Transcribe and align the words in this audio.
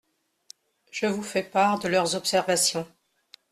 Je 0.89 1.05
vous 1.05 1.21
fais 1.21 1.43
part 1.43 1.77
de 1.77 1.87
leurs 1.87 2.15
observations. 2.15 2.87